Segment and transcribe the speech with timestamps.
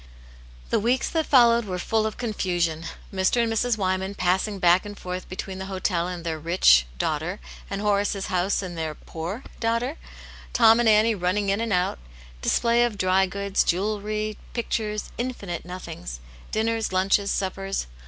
[0.71, 3.43] The weeks that followed were full of confusion; Mr.
[3.43, 3.77] and Mrs.
[3.77, 7.39] Wyman passing back and forth be tween the hotel and their rich(?) daughter,
[7.69, 9.97] and Horace's house and their poor(?) daughter;
[10.53, 11.99] Tom and Annie running in and out;
[12.41, 16.19] display of dry goods, jewellery, pictures, infinite nothings;
[16.51, 17.85] dinners, lunches, suppers.